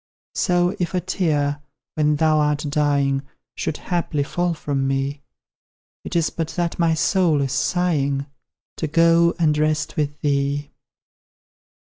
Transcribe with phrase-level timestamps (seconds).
[0.33, 1.61] So, if a tear,
[1.93, 3.21] when thou art dying,
[3.53, 5.21] Should haply fall from me,
[6.03, 8.25] It is but that my soul is sighing,
[8.77, 10.71] To go and rest with thee.